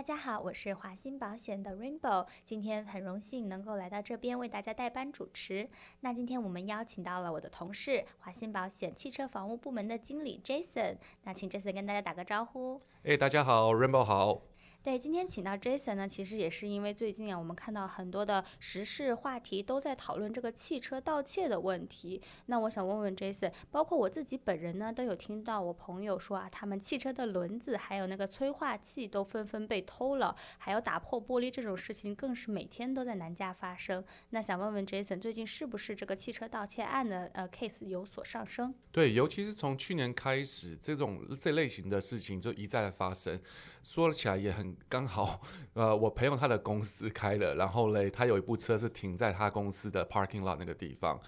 [0.00, 5.68] 大家好，我是华鑫保险的 Rainbow，今天很荣幸能够来到这边为大家代班主持。
[6.00, 12.80] 那今天我们邀请到了我的同事，华鑫保险汽车防护部门的经理 Jason，那请 Jason 跟大家打个招呼。
[13.02, 14.40] 哎，大家好，Rainbow 好。
[14.82, 22.22] 对，今天请到 Jason 呢，其实也是因为最近啊，我们看到很多的时事话题都在讨论这个汽车盗窃的问题。
[22.46, 34.02] 那我想问问 Jason，包括我自己本人呢，都有听到我朋友说啊，他们汽车的轮子还有那个催化器都纷纷被偷了，还有打破玻璃这种事情更是每天都在南加发生。
[34.30, 38.74] 那想问问 Jason，最近是不是这个汽车盗窃案的呃 case 有所上升？
[38.90, 43.38] 对，尤其是从去年开始，这种这类型的事情就一再的发生。
[43.82, 45.40] 说起来也很刚好，
[45.74, 51.20] 呃，我朋友他的公司开了，然后嘞，他有一部车是停在他公司的 parking lot 那个地方，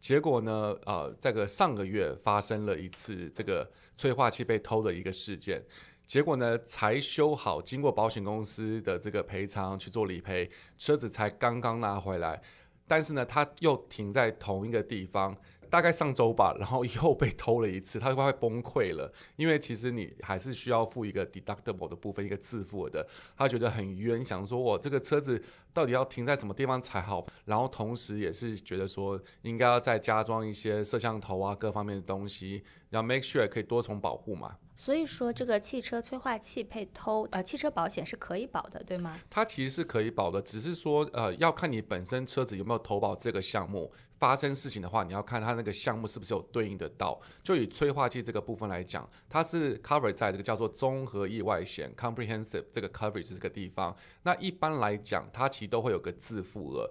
[0.00, 5.62] 结果呢，呃，这个上个月发生了一次这个催化器被偷的一个事件，
[6.06, 12.40] 结果呢，才修好，经过保险公司的这个赔偿去做理赔，车子才刚刚拿回来，
[12.86, 15.36] 但是呢，他又停在同一个地方。
[15.70, 19.12] 大概上周吧，然后又被偷了一次，他快崩溃了。
[19.36, 23.06] 因为其实你还是需要付一个 deductible 的部分，一个自付的。
[23.36, 27.26] 他觉得很冤，想说我这个车子到底要停在什么地方才好？
[27.44, 34.56] 然后同时也是觉得说，应该要再加装一些摄像头啊，各方面的东西，要 make sure 可以多重保护嘛。
[34.76, 39.18] 所以说，这个汽车催化器被偷，呃，汽车保险是可以保的，对吗？
[39.28, 43.92] 它其实是可以保的，只是说，呃，要看你本身车子有没有投保这个项目。
[44.18, 47.20] 发生事情的话，你要看它那个项目是不是有对应得到。
[47.42, 53.96] 就以催化剂这个部分来讲，它是 cover 在这个叫做综合意外险 （comprehensive） 这个 coverage 这个地方。
[54.24, 56.90] 那一般来讲，它其实都会有个自付额。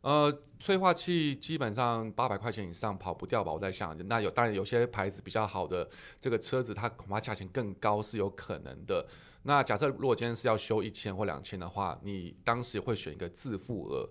[0.00, 3.52] 呃，催化器基本上八百块钱以上跑不掉吧？
[3.52, 5.88] 我在想，那有当然有些牌子比较好的
[6.20, 9.04] 这个车子，它恐怕价钱更高是有可能的。
[9.42, 14.08] 那假设如果今天是要修一千或两千的话，你当时会选一个自付额。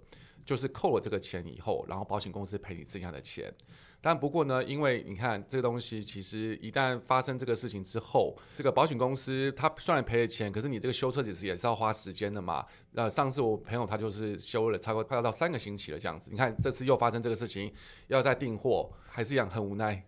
[0.48, 3.54] 就是扣了这个钱以后，然后保险公司赔你剩下的钱。
[4.00, 12.66] 但不过呢，因为你看这个东西，其实一旦发生这个事情之后，这个保险公司他虽然赔了钱，可是你这个修车其实也是要花时间的嘛。
[12.92, 16.32] 那上次我朋友他就是修了差不多快要到三个星期了这样子。
[16.32, 17.74] 你看这次又发生这个事情，
[18.08, 20.02] 要再订货，还是一样很无奈。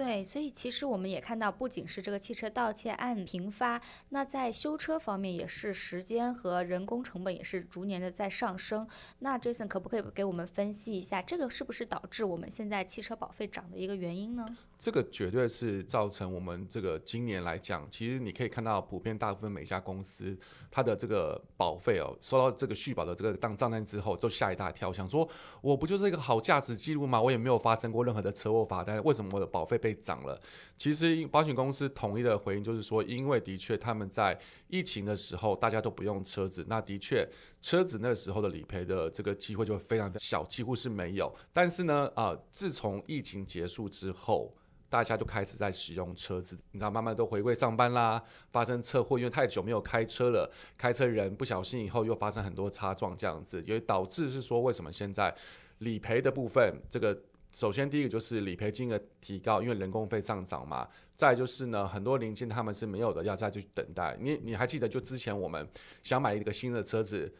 [0.00, 3.78] 对，所以其实我们也看到，不仅是这个汽车盗窃案频发，
[4.08, 8.88] 那在修车方面也是时间和人工成本也是逐年的在上升。
[9.18, 14.56] 那 Jason 可不可以给我们分析一下，这个是不是导致我们现在汽车保费涨的一个原因呢？
[14.78, 20.34] 这个绝对是造成我们这个今年来讲，其实你可以看到，普遍大部分每家公司
[20.70, 25.28] 它的这个保费哦，收到这个续保的这个当账单之后，就吓一大跳，想说
[25.60, 27.20] 我不就是一个好驾驶记录吗？
[27.20, 30.40] 我也没有发生过任何的车祸罚单，为什么我的保费被涨了？
[30.76, 37.28] 其实保险公司统一的回应就是说，因为的确他们在疫情的时候大家都不用车子，那的确
[37.60, 41.34] 车子那时候的理赔的这个机会就非常的小，几乎是没有。
[41.52, 44.54] 但是呢，啊、自从疫情结束之后。
[44.90, 48.20] 大家就开始在使用车子，你知道，慢慢都回归上班啦。
[48.50, 55.32] 发生车祸，因为太久没有开车了，开车人不小心以后又发生很多擦撞，这样子也导致是说，为什么现在
[55.78, 57.16] 理赔的部分，这个
[57.52, 60.88] 首先第一个就是理赔金额提高，因为人工费上涨嘛。
[61.16, 64.16] 再就是呢，很多零件他们是没有的，要再去等待。
[64.20, 65.68] 你你还记得就之前我们
[66.02, 67.32] 想买一个新的车子。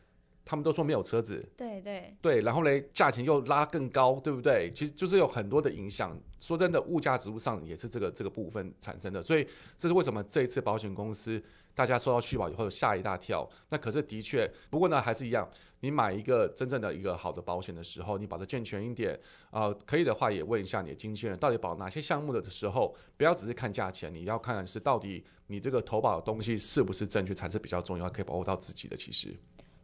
[0.50, 4.68] 他们都说没有车子，对对对，然后嘞，价钱又拉更高，对不对？
[4.74, 6.20] 其实就是有很多的影响。
[6.40, 9.46] 说真的，物价指数上也是这个这个部分产生的，所以
[9.76, 11.40] 这是为什么这一次保险公司
[11.72, 13.48] 大家收到续保以后吓一大跳。
[13.68, 15.48] 那可是的确，不过呢还是一样，
[15.80, 19.14] 你买一个真正的一个好的保险的时候，你保的健全一点
[19.50, 28.96] 啊，呃，可以的话也问一下你的经纪人，到底保哪些项目的时候，不要只是看价钱，你要看的是到底你这个投保的东西是不是正确才是比较重要，可以保护到自己的。
[28.96, 29.36] 其实。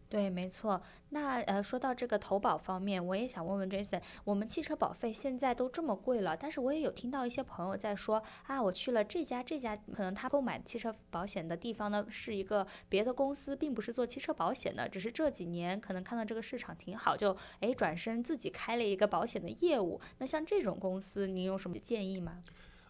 [0.08, 0.80] 对，没错。
[1.08, 20.00] 那呃，说到这个投保方面，我也想问问 Jason，我们汽车保费现在都这么贵了，但是我也有听到一些朋友在说啊，我去了这家这家，可能他购买汽车保险的地方呢是一个别的公司，并不是做汽车保险的，只是这几年可能看到这个市场挺好，就哎转身自己开了一个保险的业务。
[20.18, 22.44] 那像这种公司，您有什么建议吗？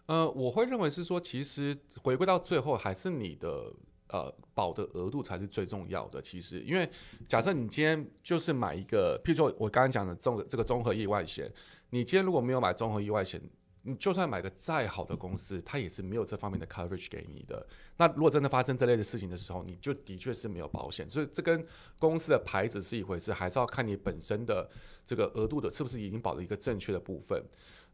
[0.05, 3.73] 呃，我会认为是说，其实回归到最后还是你的。
[4.09, 6.21] 呃，保的额度才是最重要的。
[6.21, 6.89] 其实，因为
[7.27, 11.51] 假设你今天就是买一个，譬如说我刚刚讲的综这个综合意外险，
[11.89, 13.41] 你今天如果没有买综合意外险，
[13.83, 17.67] 你就算买个再好的公司，它也是没有这方面的 coverage 给你的。
[17.97, 21.09] 那如果真的发生这类的事情的时候，你就的确是没有保险。
[21.09, 21.65] 所以这跟
[21.99, 24.69] 公司的牌子是一回事，还是要看你本身的
[25.05, 27.43] 这个额度的是不是已经保了一个正确的部分。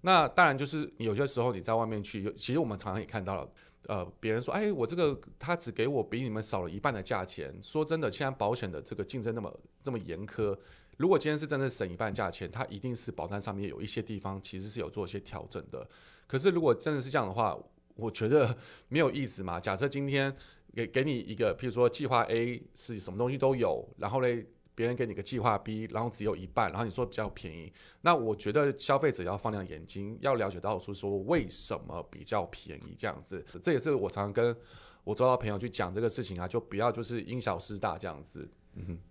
[0.02, 3.50] 那当然就是有些时候你在外面去，其实我们常常也看到了。
[3.88, 7.54] 呃，别人说，哎，我这个他只给我比你们少了一半的价钱。
[7.62, 10.58] 说真的，现在保险的这个竞争那么这么严苛，
[10.98, 15.88] 如果今天是真的省一半价钱，它一定是保单上面有一些地方其实是有做一些调整的。
[16.28, 17.58] 可是如果真的是这样的话，
[17.96, 18.58] 我觉得
[18.88, 19.60] 没有意思嘛。
[19.60, 20.34] 假设今天
[20.74, 24.46] 给给你一个，譬如说计划 A 是什么东西都有，然后嘞。
[24.76, 27.72] 别人给你个计划 B，然后只有一半，然后你说比较便宜，
[28.02, 34.56] 那我觉得消费者要放亮眼睛，要了解到说说为什么比较便宜这样子，这也是我常常跟
[35.04, 38.50] 我周遭朋友去讲这个事情啊，就不要就是因小失大这样子。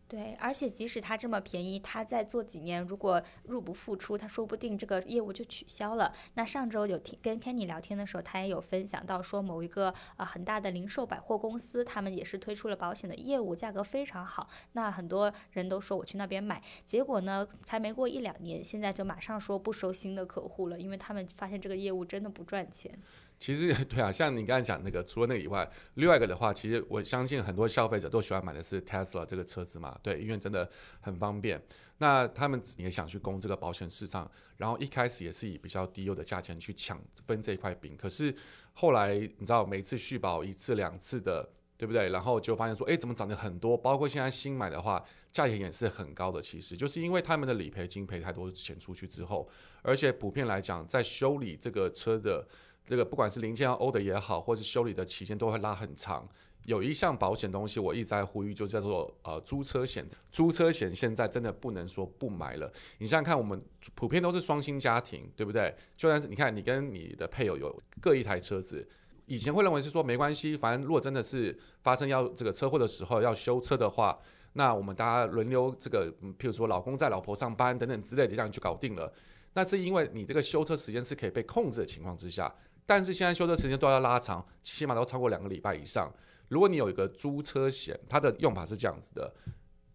[0.09, 6.13] 对，而且即使它这么便宜，它再做几年，如果入不敷出，它说不定这个业务就取消了。
[6.35, 14.51] 那上周有听跟 Kenny 聊天的时候，他也有分享到说，某一个呃很大的零售百货公司，他们也是推出了保险的业务，价格非常好。
[14.73, 22.93] 那很多人都说我去那边买，结果呢，才没过一两年，现在就马上说不收新的客户了，因为他们发现这个业务真的不赚钱。
[23.43, 31.61] 其实 对啊，像你刚才讲那个，除了那个以外，另外一个的话，其实我相信很多消费者都喜欢买的是 Tesla 这个车子嘛，对，因为真的很方便。
[31.99, 36.97] 那他们也想去攻这个保险市场，然后一开始也是以比较低优的价钱去抢
[37.27, 37.97] 分这块饼。
[37.97, 38.33] 可是
[38.75, 42.11] 后来你知道，每次续保一次两次的，对不对？
[42.11, 43.77] 然后就发现说，哎，怎么涨得很多？
[43.77, 46.41] 包括现在新买的话，价钱也是很高的。
[46.41, 49.49] 其实就是因为他们的理赔金赔太多钱出去之后，
[49.83, 52.47] 而且普遍来讲，在修理这个车的。
[52.87, 56.29] 这个不管是零件要欧的也好，或是修理的期间都会拉很长。
[56.67, 60.07] 有一项保险东西我一直在呼吁，就叫做呃租车险。
[60.31, 62.73] 租车险现在真的不能说不买了。
[62.99, 63.61] 你想想看，我们
[63.97, 65.75] 普遍都是双薪家庭，对不对？
[65.97, 68.89] 就算是你看你跟你的配偶有各一台车子，
[69.27, 74.17] 以前会认为是说没关系，反正如果真的是发生要这个车祸的时候要修车的话，
[74.53, 79.13] 那我们大家轮流这个，譬如说老公在老婆上班等等之类的，这样就搞定了。
[79.55, 82.55] 那是因为你这个修车时间是可以被控制的情况之下。
[82.85, 86.13] 但是现在修车时间都要拉长，起码都超过两个礼拜以上。
[86.49, 89.35] 如果你有一个租车险，它的用法是这样子的，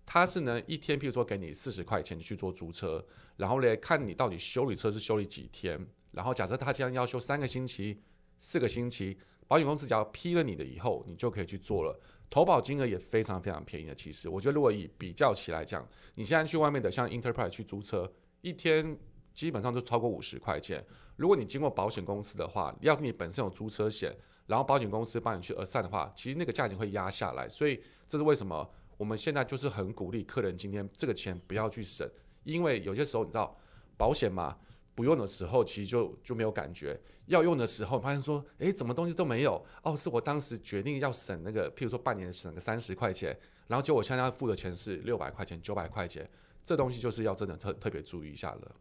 [0.05, 3.05] 它是呢一天，譬如说给你四十块钱去做租车，
[3.35, 5.79] 然后呢看你到底修理车是修理几天，
[6.11, 8.01] 然后假设他将要修三个星期、
[8.37, 9.17] 四个星期，
[9.47, 11.99] 保险公司只要批了你的以后，你就可以去做了。
[12.29, 13.93] 投保金额也非常非常便宜的。
[13.93, 18.11] 其实我觉得如果以比较起来讲，你现在去外面的像 Enterprise 去租车，
[18.41, 18.97] 一天
[19.37, 20.83] 基本上就超过五十块钱。
[21.15, 24.11] 如果你经过保险公司的话，要是你本身有租车险，
[24.47, 27.47] 然后保险公司帮你去核算的话，其实那个价钱会压下来。
[27.47, 28.67] 所以这是为什么
[28.97, 32.09] 我们现在就是很鼓励客人今天这个钱不要去省，
[32.45, 33.55] 因为有些时候你知道
[33.95, 34.57] 保险嘛，
[34.95, 39.63] 不用的时候其实就就没有感觉，要用的时候发现说，诶，怎么东西都没有？
[39.83, 43.37] 哦，是我当时决定要省那个，譬如说半年省个三十块钱，
[43.67, 46.27] 然后结果我现在要付的钱是六百块钱、九百块钱，
[46.63, 48.75] 这东西就是要真的特特别注意一下了。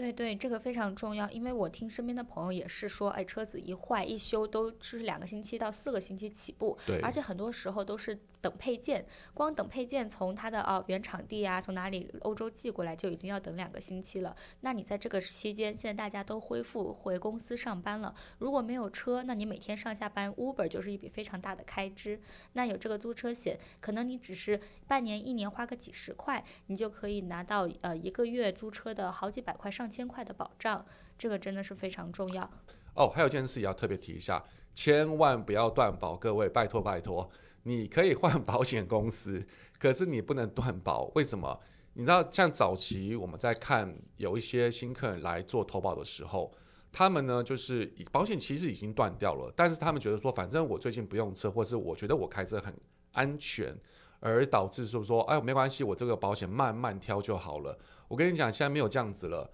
[0.00, 9.04] 对对，这个非常重要，因为我听身边的朋友也是说，哎，车子一坏一修都是两个星期到四个星期起步，对，而且很多时候都是等配件，
[9.34, 14.34] 光等配件从它的哦原厂地啊，从哪里欧洲寄过来就已经要等两个星期了。
[14.60, 22.20] 那你在这个期间，现在大家都恢复回公司上班了，如果没有车，那你每天上下班 Uber 就是一笔非常大的开支。
[22.54, 30.84] 那有这个租车险，可能你只是半年一年花个几十块，你就可以拿到呃一个月租车的好几百块上千块的保障，
[31.18, 32.50] 这个真的是非常重要。
[32.94, 34.42] 哦，还有件事也要特别提一下，
[34.74, 37.30] 千万不要断保，各位拜托拜托。
[37.64, 39.44] 你可以换保险公司，
[39.78, 41.10] 可是你不能断保。
[41.14, 41.60] 为什么？
[41.94, 46.52] 你知道，像早期我们在看有一些新客人来做投保的时候，
[46.92, 52.72] 他们呢就是保险其实已经断掉了，但是他们觉得说，反正我最近不用车，或是我觉得我开车很
[53.12, 53.76] 安全，
[54.20, 57.76] 而导致说说，哎，没关系，我这个保险慢慢挑就好了。
[58.06, 59.50] 我跟你讲，现在没有这样子了。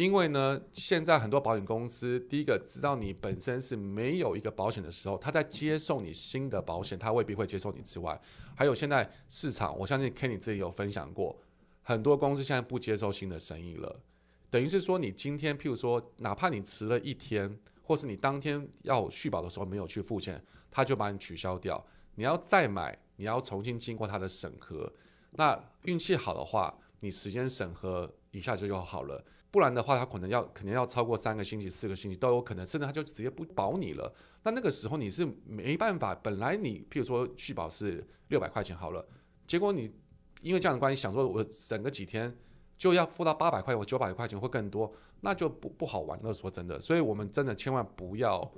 [0.00, 8.18] 因为呢，现在很多保险公司，第一个知道你本身是没有一个保险的时候，他在接受你新的保险，他未必会接受你之外，
[8.54, 11.38] 还有现在市场，我相信 Kenny 自己有分享过，
[11.82, 14.00] 很多公司现在不接受新的生意了，
[14.48, 24.90] 等于是说你今天，譬如说，哪怕你迟了一天，或是你当天要续保的时候没有去付钱，他就把你取消掉，你要再买，你要重新经过他的审核，
[25.32, 29.22] 那运气好的话，你时间审核一下就就好了。
[29.50, 34.14] 不然的话，他可能要可能要超过三个星期、四个星期都有可能，甚至他就直接不保你了。
[34.44, 39.04] 那那个时候你是没办法，本来你譬如说续保是六百块钱好了，
[39.46, 39.92] 结果你
[40.40, 42.32] 因为这样的关系，想说我省个几天
[42.78, 44.92] 就要付到八百块或九百块钱或更多，
[45.22, 46.32] 那就不不好玩了。
[46.32, 48.48] 说真的，所以我们真的千万不要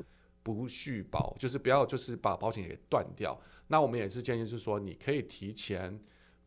[0.42, 3.40] 不续保，就是不要就是把保险给断掉。
[3.68, 5.98] 那我们也是建议，就是说你可以提前。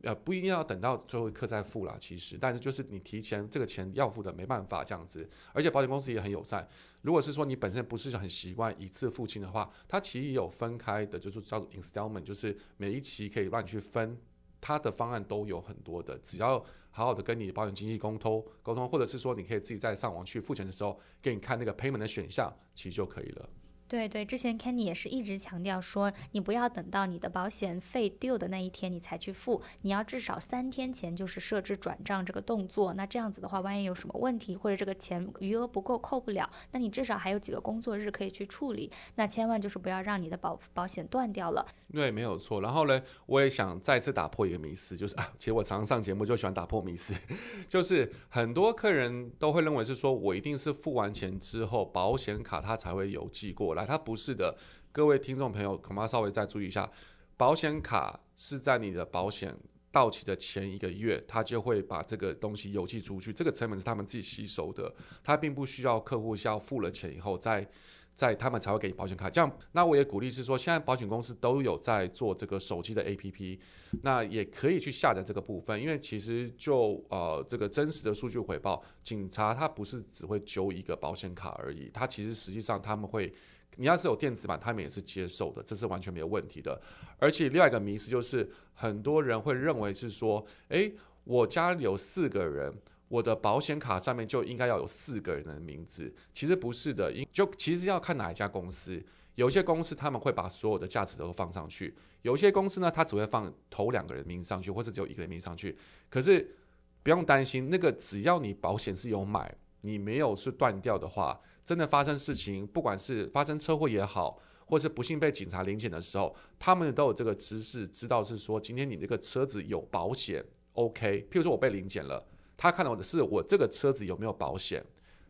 [0.06, 5.28] 呃，不一定要等到最后一刻再付啦，其实，但是就是你提前这个钱要付的，没办法这样子。
[5.52, 6.68] 而且保险公司也很友善，
[7.02, 14.16] 如果是说你本身不是很习惯一次付清的话，它其实也有分开的，就是叫做 installment，就是每一期可以让你去分，
[14.62, 23.50] 它的方案都有很多的，只要好好的跟你保险经纪沟通沟通，或者是说你可以自己在上网去付钱的时候，给你看那个 payment 的选项，其实就可以了。
[23.88, 32.94] 对对，之前 Kenny 也是一直强调说，你不要等到你的保险费 due 的那一天你才去付，你要至少三天前就是设置转账这个动作。
[32.96, 38.92] 那这样子的话，万一有什么问题或者这个钱余额不够扣不了，那你至少还有几个工作日可以去处理。
[39.16, 41.64] 那千万就是不要让你的保保险断掉了。
[41.94, 42.62] 对，没有错。
[42.62, 47.14] 然后呢，我也想再次打破一个迷思，就是啊，其实我常常上节目就喜欢打破迷思，
[47.70, 54.58] 就是很多客人都会认为是说我一定是付完钱之后，保险卡它才会邮寄过来，它不是的。
[54.92, 56.90] 各位听众朋友，恐怕稍微再注意一下，
[57.38, 59.56] 保险卡是在你的保险
[59.92, 64.92] 到期的前一个月，它就会把这个东西邮寄出去，这个成本是他们自己吸收的，
[65.24, 67.70] 它并不需要客户需要付了钱以后再。
[68.16, 73.60] 在他们才会给你保险卡，这样，那我也鼓励是说，现在保险公司都有在做这个手机的 APP，
[74.04, 83.34] 那也可以去下载这个部分，因为其实就呃这个真实的数据回报，警察他不是只会揪一个保险卡而已，他其实实际上他们会，
[83.78, 86.82] 你要是有电子版，他们也是接受的，这是完全没有问题的。
[87.20, 92.74] 而且另外一个迷思就是，很多人会认为是说，诶，我家里有四个人。
[93.08, 99.02] 我的保险卡上面就应该要有四个人的名字，其实不是的，因就其实要看哪一家公司。
[99.36, 105.78] 有些公司他们会把所有的价值都放上去，有些公司呢，他只会放头两个人名字上去，或者只有一个人名字上去。
[106.10, 106.56] 可是
[107.04, 121.28] 不用担心，那个只要你保险是有买，你没有是断掉的话，真的发生事情，不管是发生车祸也好，或是不幸被警察临检的时候，他们都有这个知识，知道是说今天你这个车子有保险，OK。
[121.32, 122.24] 譬如说我被临检了。
[122.56, 124.82] 他看到的是我这个车子有没有保险，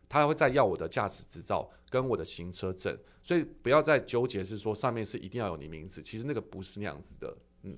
[0.07, 7.75] 他会再要我的驾驶执照跟我的行车证，所以不要再纠结是说上面是一定要有你名字，其实那个不是那样子的，嗯。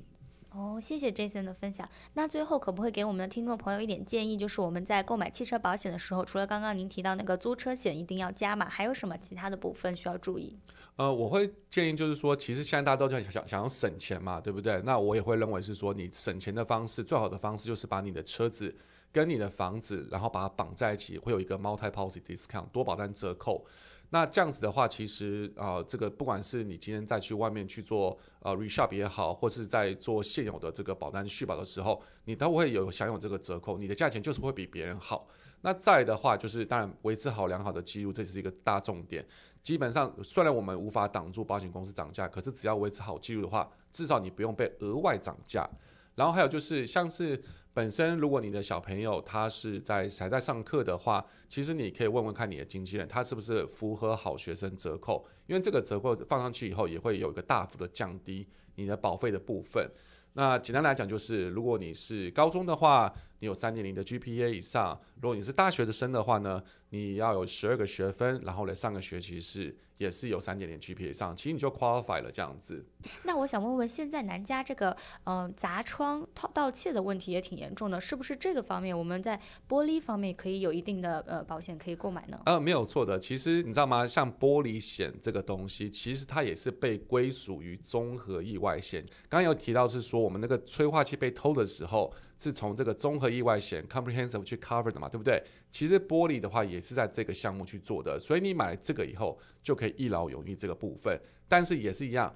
[0.58, 1.88] 哦，谢谢 Jason 的分享。
[2.14, 10.58] 那最后可不可以给我们的听众朋友一点建议，就是我们在购买汽车保险的时候，除了刚刚您提到那个租车险一定要加码，还有什么其他的部分需要注意？
[10.96, 14.82] 呃，我会建议就是说，其实现在大家都在想想要省钱嘛，对不对？
[14.84, 18.76] 那我也会认为是说，你省钱的方式最好的方式就是把你的车子。
[19.10, 23.66] 跟你的房子，然后把它绑在一起，会有一个 multi policy discount 多保单折扣。
[24.10, 35.28] 那这样子的话，其实啊、这个不管是你今天再去外面去做呃 reshop 也好，或是在做现有的这个保单续保的时候，你都会有享有这个折扣，你的价钱就是会比别人好。
[35.62, 39.26] 那再的话，就是当然维持好良好的记录，这是一个大重点。
[39.62, 45.70] 基本上，虽然我们无法挡住保险公司涨价，可是只要维持好记录的话，至少你不用被额外涨价。
[46.16, 47.44] 然后还有就是像是。
[47.78, 59.88] 本身，如果你的小朋友他是在还在上课的话，其实你可以问问看你的经纪人，他是不是符合好学生折扣，因为这个折扣放上去以后，也会有一个大幅的降低你的保费的部分。
[60.34, 72.86] 那简单来讲，就是如果你是高中的话，你有三点零的 GPA 以上；如果你是大学的生的话呢，你要有十二个学分，然后呢上个学期是也是有三点零 GPA 以上，其实你就 qualify 了这样子。
[73.24, 74.92] 那我想问问，现在南加这个
[75.26, 82.40] 嗯、呃、砸窗盗盗窃的问题也挺严重的，是不是这个方面我们在玻璃方面可以有一定的呃保险可以购买呢？
[82.46, 83.20] 呃，没有错的。
[83.20, 84.08] 其实你知道吗？
[84.08, 89.04] 像玻璃险这个东西，其实它也是被归属于综合意外险。
[89.28, 92.14] 刚刚有提到是说，我们那个催化器被偷的时候。
[92.40, 95.44] 是从这个综合意外险 comprehensive 去 cover 的嘛，对不对？
[95.70, 101.20] 其实玻璃的话也是在这个项目去做的，所以你买了这个以后就可以一劳永逸这个部分。
[101.48, 102.34] 但是也是一样，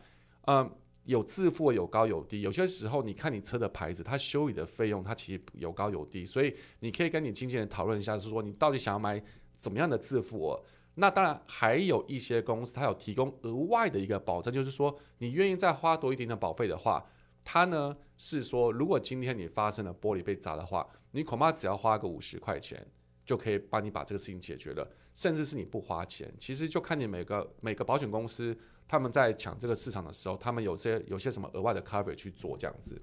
[0.48, 0.70] 嗯，
[1.06, 9.22] 有自付有高有低，有些时候你看你车的牌子，它修理的费用它其实有高有低，所以你可以跟你经纪人讨论一下，是说你到底想要买
[9.56, 10.64] 怎么样的自付额。
[10.96, 17.06] 那当然还有一些公司它有提供额外的一个保证，就是说你愿意再花多一点的保费的话。
[17.44, 22.86] 它呢是说，如果今天你发生了玻璃被砸的话，你恐怕只要花个五十块钱，
[23.26, 33.02] 就可以帮你把这个事情解决了，甚至是你不花钱，其实就看你每个每个保险公司他们在抢这个市场的时候，他们有些有些什么额外的 cover 去做这样子。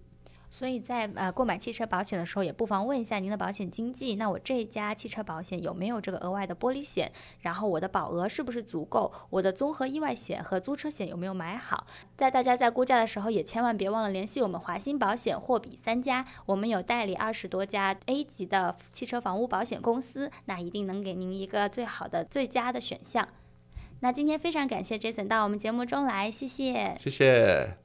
[0.50, 7.12] 所以在呃购买汽车保险的时候，也不妨问一下您的保险经纪，那我这家汽车保险有没有这个额外的玻璃险？
[7.40, 9.12] 然后我的保额是不是足够？
[9.30, 11.86] 我的综合意外险和租车险有没有买好？
[12.16, 23.28] 在大家在估价的时候，也千万别忘了联系我们华鑫保险货比三家，我们有代理二十多家 A 级的汽车房屋保险公司，那一定能给您一个最好的、最佳的选项。
[24.00, 27.78] 那今天非常感谢 Jason 到我们节目中来，谢谢，谢谢。